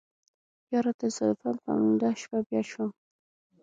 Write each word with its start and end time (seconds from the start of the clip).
يره 0.71 0.91
تصادفاً 1.01 1.51
په 1.63 1.69
امدا 1.83 2.09
شپه 2.21 2.39
بيا 2.47 2.61
شوم. 2.69 2.91